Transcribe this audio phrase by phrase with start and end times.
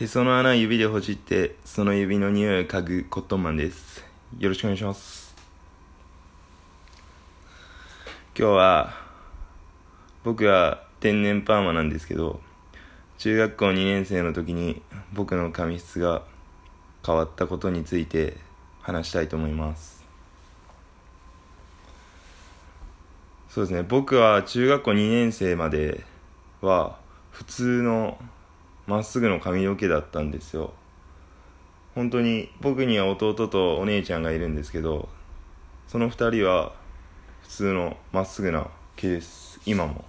[0.00, 4.04] へその穴指でほじってその指の匂いを嗅ぐコットンマンです。
[4.40, 5.36] よろしくお願いします。
[8.36, 8.92] 今日は
[10.24, 12.40] 僕は天然パーマなんですけど
[13.18, 14.82] 中学校2年生の時に
[15.12, 16.24] 僕の髪質が
[17.06, 18.36] 変わったことについて
[18.82, 20.04] 話したいと思います。
[23.48, 23.84] そうですね。
[23.84, 26.02] 僕は中学校2年生まで
[26.62, 26.98] は
[27.30, 28.18] 普通の
[28.86, 30.72] まっすぐの髪の毛だったんですよ。
[31.94, 35.08] 本当に僕には弟とお姉ちゃんがいるんですけど
[35.86, 36.72] その2人は
[37.42, 38.66] 普通のまっすぐな
[38.96, 39.60] 毛です。
[39.64, 40.04] 今も。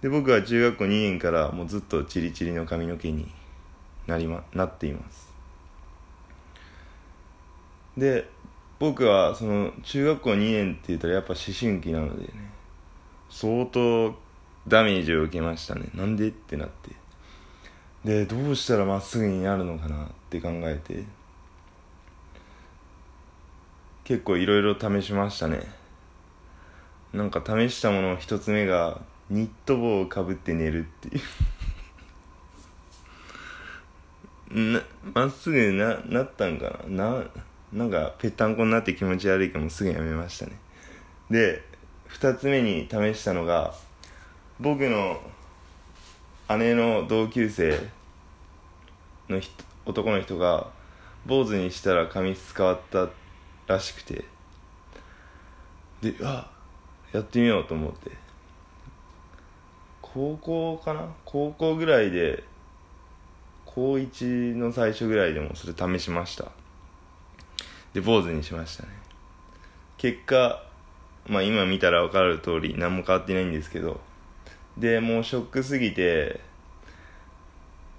[0.00, 3.30] で僕は中学校2年からもうずっとチリチリの髪の毛に
[4.06, 5.32] なり、ま、なっています。
[7.96, 8.28] で
[8.78, 12.32] 僕はその中学校2年って言ったらやっぱ思春期なのでね
[13.30, 14.14] 相当
[14.66, 15.88] ダメージを受けましたね。
[15.94, 17.01] なんでってなって。
[18.04, 21.04] でどうしたらまっすぐになるのかなって考えて。
[24.04, 25.62] 結構いろいろ試しましたね。
[27.12, 31.20] なんか試したもの一つ目がニット帽をかぶって寝るってい
[34.76, 34.82] う。
[35.14, 37.10] まっすぐななったんかな？
[37.10, 37.24] な
[37.72, 40.52] なんかぺったんこになって気持ち悪いかもすぐやめましたね。
[41.30, 41.62] で
[42.10, 43.72] 2つ目に試したのが
[44.60, 45.20] 僕の
[46.48, 47.78] 姉の同級生
[49.28, 49.40] の
[49.86, 50.70] 男の人が
[51.24, 53.08] 坊主にしたら髪質変わった
[53.66, 54.24] らしくて。
[56.02, 56.50] であ
[57.12, 58.10] やってみようと思って。
[60.00, 61.08] 高校かな？
[61.24, 62.44] 高校ぐらいで
[63.64, 66.50] 高1の最初ぐらいでもそれ試しました。
[67.94, 68.90] で坊主にしましたね。
[69.96, 70.64] 結果
[71.28, 74.00] まあ今見たら分かる通り何も変わってないんですけど
[74.76, 76.40] でもうショックすぎて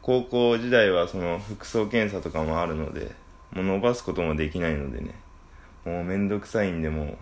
[0.02, 3.12] 高校時代はその服装検査とかもあるので
[3.52, 5.16] もう伸ばすこともできないのでね。
[5.86, 7.18] もうめんどくさいんでもう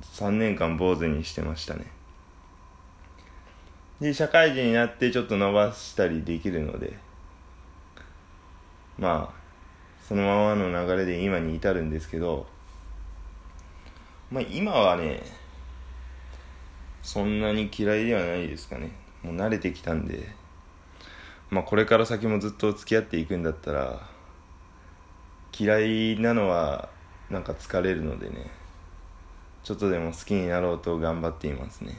[0.00, 1.86] 3年間坊主にしてましたね。
[4.00, 6.96] で社会人になってちょっと伸ばしたりできるので
[8.98, 12.46] まあそのままの流れで今に至るんですけど
[14.30, 15.22] まあ今はね
[17.02, 18.92] そんなに嫌いではないですかね。
[19.22, 20.28] もう慣れてきたんで。
[21.50, 24.08] まあこれから先もずっと付き合っていくんだったら
[25.58, 26.88] 嫌いなのは
[27.28, 28.50] なんか疲れるのでね。
[29.64, 31.92] ちょっとでも好きになろうと頑張っていますね。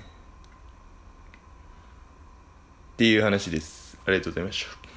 [2.93, 3.97] っていう話です。
[4.05, 4.92] ありがとうございました。